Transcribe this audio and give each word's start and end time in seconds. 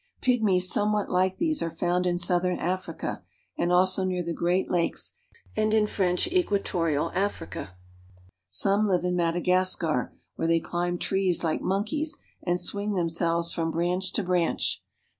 Pygmies 0.19 0.63
somewhat 0.67 1.11
like 1.11 1.37
these 1.37 1.61
are 1.61 1.69
found 1.69 2.07
in 2.07 2.17
southern 2.17 2.57
Africa 2.57 3.21
and 3.55 3.71
also 3.71 4.03
near 4.03 4.23
the 4.23 4.33
great 4.33 4.67
lakes 4.67 5.17
and 5.55 5.75
in 5.75 5.83
the 5.85 5.91
French 5.91 6.27
Kongo. 6.27 7.67
Some 8.49 8.87
live 8.87 9.05
in 9.05 9.15
Madagascar, 9.15 10.11
where 10.37 10.47
they 10.47 10.59
climb 10.59 10.97
trees 10.97 11.43
like 11.43 11.61
monkeys 11.61 12.17
and 12.41 12.59
swing 12.59 12.93
themselves 12.95 13.53
from 13.53 13.69
branch 13.69 14.11
to 14.13 14.23
branch 14.23 14.81
CARP. 14.81 14.85